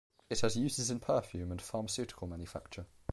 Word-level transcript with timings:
It 0.31 0.41
has 0.41 0.55
uses 0.57 0.89
in 0.89 0.99
perfume 0.99 1.51
and 1.51 1.61
pharmaceutical 1.61 2.25
manufacture. 2.25 2.87